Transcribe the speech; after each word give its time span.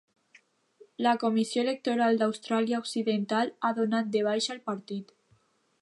La 1.07 1.11
Comissió 1.23 1.65
Electoral 1.65 2.17
d"Austràlia 2.21 2.81
Occidental 2.85 3.55
ha 3.69 3.73
donat 3.83 4.11
de 4.17 4.25
baixa 4.31 4.57
el 4.57 4.65
partit. 4.73 5.15